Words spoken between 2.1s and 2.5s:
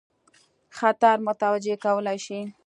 شي.